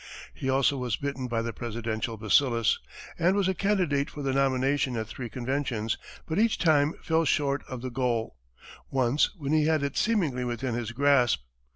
[0.33, 2.79] He, also, was bitten by the presidential bacillus,
[3.19, 7.63] and was a candidate for the nomination at three conventions, but each time fell short
[7.69, 8.35] of the goal
[8.89, 11.43] once when he had it seemingly within his grasp.